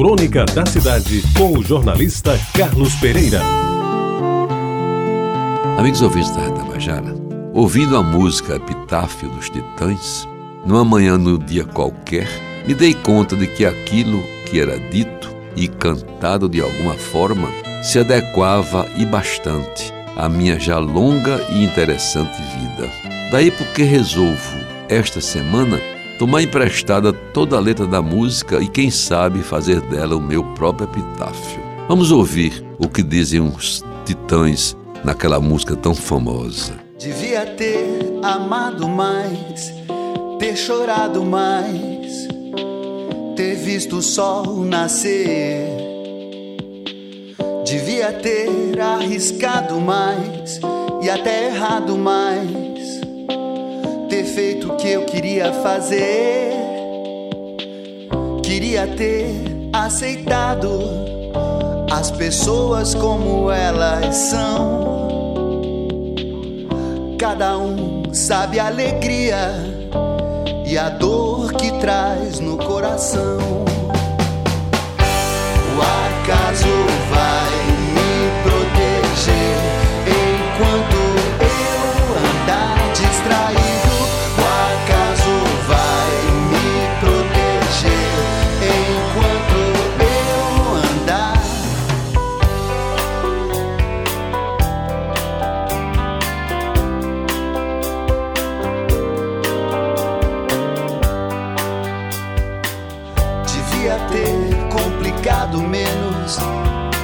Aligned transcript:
Crônica 0.00 0.46
da 0.46 0.64
Cidade, 0.64 1.22
com 1.36 1.58
o 1.58 1.62
jornalista 1.62 2.32
Carlos 2.56 2.94
Pereira. 2.94 3.42
Amigos 5.76 6.00
ouvintes 6.00 6.30
da 6.30 6.50
Tabajara, 6.52 7.14
ouvindo 7.52 7.98
a 7.98 8.02
música 8.02 8.54
Epitáfio 8.54 9.28
dos 9.28 9.50
Titãs, 9.50 10.26
numa 10.64 10.86
manhã 10.86 11.18
no 11.18 11.36
dia 11.36 11.66
qualquer, 11.66 12.26
me 12.66 12.72
dei 12.72 12.94
conta 12.94 13.36
de 13.36 13.46
que 13.46 13.66
aquilo 13.66 14.22
que 14.46 14.58
era 14.58 14.80
dito 14.88 15.36
e 15.54 15.68
cantado 15.68 16.48
de 16.48 16.62
alguma 16.62 16.94
forma 16.94 17.50
se 17.82 17.98
adequava 17.98 18.88
e 18.96 19.04
bastante 19.04 19.92
à 20.16 20.30
minha 20.30 20.58
já 20.58 20.78
longa 20.78 21.46
e 21.50 21.62
interessante 21.62 22.40
vida. 22.40 22.90
Daí 23.30 23.50
porque 23.50 23.82
resolvo, 23.82 24.56
esta 24.88 25.20
semana, 25.20 25.78
tomar 26.20 26.42
emprestada 26.42 27.14
toda 27.14 27.56
a 27.56 27.60
letra 27.60 27.86
da 27.86 28.02
música 28.02 28.60
e, 28.60 28.68
quem 28.68 28.90
sabe, 28.90 29.42
fazer 29.42 29.80
dela 29.80 30.14
o 30.14 30.20
meu 30.20 30.44
próprio 30.52 30.86
epitáfio. 30.86 31.62
Vamos 31.88 32.12
ouvir 32.12 32.62
o 32.78 32.86
que 32.90 33.02
dizem 33.02 33.40
os 33.40 33.82
titãs 34.04 34.76
naquela 35.02 35.40
música 35.40 35.74
tão 35.74 35.94
famosa. 35.94 36.74
Devia 36.98 37.46
ter 37.46 38.20
amado 38.22 38.86
mais, 38.86 39.72
ter 40.38 40.56
chorado 40.56 41.24
mais, 41.24 42.28
ter 43.34 43.54
visto 43.54 43.96
o 43.96 44.02
sol 44.02 44.62
nascer. 44.62 45.70
Devia 47.64 48.12
ter 48.12 48.78
arriscado 48.78 49.80
mais 49.80 50.60
e 51.00 51.08
até 51.08 51.46
errado 51.46 51.96
mais 51.96 52.69
feito 54.40 54.72
o 54.72 54.76
que 54.78 54.88
eu 54.88 55.04
queria 55.04 55.52
fazer. 55.52 56.50
Queria 58.42 58.86
ter 58.86 59.34
aceitado 59.70 60.80
as 61.90 62.10
pessoas 62.10 62.94
como 62.94 63.50
elas 63.50 64.16
são. 64.16 64.80
Cada 67.18 67.58
um 67.58 68.14
sabe 68.14 68.58
a 68.58 68.68
alegria 68.68 69.52
e 70.66 70.78
a 70.78 70.88
dor 70.88 71.52
que 71.52 71.70
traz 71.78 72.40
no 72.40 72.56
coração. 72.56 73.36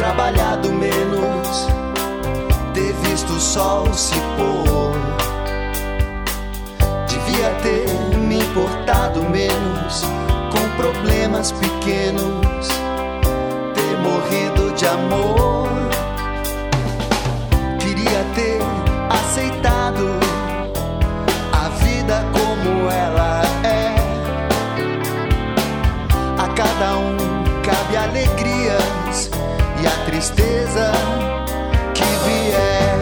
Trabalhado 0.00 0.72
menos, 0.72 1.66
ter 2.74 2.92
visto 3.08 3.32
o 3.32 3.40
sol 3.40 3.92
se 3.92 4.14
pôr. 4.36 4.92
Devia 7.08 7.50
ter 7.62 8.16
me 8.18 8.38
importado 8.38 9.22
menos 9.22 10.02
com 10.50 10.82
problemas 10.82 11.52
pequenos, 11.52 12.68
ter 13.74 13.98
morrido 13.98 14.74
de 14.74 14.86
amor. 14.86 15.39
Tristeza 30.20 30.92
que 31.94 32.04
vier. 32.26 32.98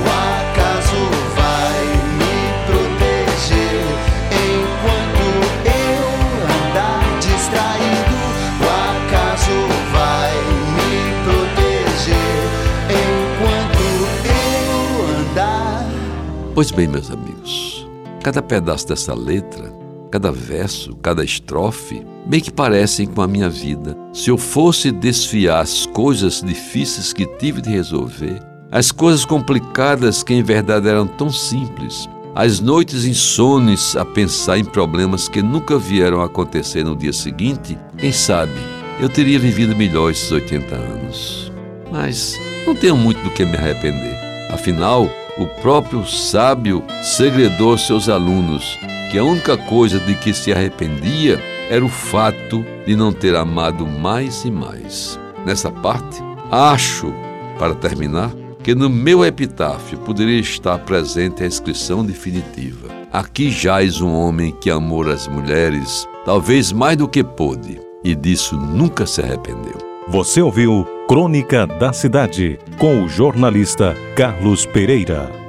O 0.00 0.06
acaso 0.08 1.02
vai 1.36 1.80
me 2.16 2.36
proteger 2.64 3.84
enquanto 4.32 5.26
eu 5.68 6.04
andar 6.56 7.04
distraído. 7.20 8.16
O 8.60 8.66
acaso 8.96 9.58
vai 9.92 10.32
me 10.72 10.92
proteger 11.26 12.40
enquanto 12.88 13.84
eu 14.24 15.20
andar. 15.20 15.84
Pois 16.54 16.70
bem, 16.70 16.88
meus 16.88 17.10
amigos, 17.10 17.86
cada 18.22 18.40
pedaço 18.40 18.88
dessa 18.88 19.12
letra 19.12 19.73
cada 20.14 20.30
verso, 20.30 20.94
cada 21.02 21.24
estrofe, 21.24 22.06
bem 22.24 22.40
que 22.40 22.52
parecem 22.52 23.04
com 23.04 23.20
a 23.20 23.26
minha 23.26 23.50
vida. 23.50 23.96
Se 24.12 24.30
eu 24.30 24.38
fosse 24.38 24.92
desfiar 24.92 25.58
as 25.58 25.86
coisas 25.86 26.40
difíceis 26.40 27.12
que 27.12 27.26
tive 27.26 27.60
de 27.60 27.70
resolver, 27.70 28.40
as 28.70 28.92
coisas 28.92 29.24
complicadas 29.24 30.22
que 30.22 30.32
em 30.32 30.40
verdade 30.40 30.88
eram 30.88 31.04
tão 31.04 31.30
simples, 31.30 32.08
as 32.32 32.60
noites 32.60 33.04
insones 33.04 33.96
a 33.96 34.04
pensar 34.04 34.56
em 34.56 34.64
problemas 34.64 35.28
que 35.28 35.42
nunca 35.42 35.76
vieram 35.76 36.22
acontecer 36.22 36.84
no 36.84 36.94
dia 36.94 37.12
seguinte, 37.12 37.76
quem 37.98 38.12
sabe 38.12 38.54
eu 39.00 39.08
teria 39.08 39.40
vivido 39.40 39.74
melhor 39.74 40.12
esses 40.12 40.30
80 40.30 40.76
anos. 40.76 41.52
Mas 41.90 42.40
não 42.64 42.76
tenho 42.76 42.96
muito 42.96 43.20
do 43.24 43.30
que 43.30 43.44
me 43.44 43.56
arrepender. 43.56 44.16
Afinal, 44.52 45.10
o 45.36 45.46
próprio 45.60 46.06
sábio 46.06 46.84
segredou 47.02 47.76
seus 47.76 48.08
alunos 48.08 48.78
que 49.14 49.18
a 49.20 49.22
única 49.22 49.56
coisa 49.56 50.00
de 50.00 50.16
que 50.16 50.34
se 50.34 50.52
arrependia 50.52 51.40
era 51.70 51.84
o 51.84 51.88
fato 51.88 52.66
de 52.84 52.96
não 52.96 53.12
ter 53.12 53.36
amado 53.36 53.86
mais 53.86 54.44
e 54.44 54.50
mais. 54.50 55.20
Nessa 55.46 55.70
parte, 55.70 56.20
acho, 56.50 57.14
para 57.56 57.76
terminar, 57.76 58.32
que 58.64 58.74
no 58.74 58.90
meu 58.90 59.24
epitáfio 59.24 59.98
poderia 59.98 60.40
estar 60.40 60.78
presente 60.78 61.44
a 61.44 61.46
inscrição 61.46 62.04
definitiva. 62.04 62.88
Aqui 63.12 63.52
jaz 63.52 64.00
um 64.00 64.12
homem 64.12 64.50
que 64.50 64.68
amou 64.68 65.08
as 65.08 65.28
mulheres, 65.28 66.08
talvez 66.24 66.72
mais 66.72 66.96
do 66.96 67.06
que 67.06 67.22
pôde, 67.22 67.80
e 68.02 68.16
disso 68.16 68.56
nunca 68.56 69.06
se 69.06 69.22
arrependeu. 69.22 69.78
Você 70.08 70.42
ouviu 70.42 70.84
Crônica 71.06 71.68
da 71.68 71.92
Cidade, 71.92 72.58
com 72.78 73.04
o 73.04 73.08
jornalista 73.08 73.94
Carlos 74.16 74.66
Pereira. 74.66 75.43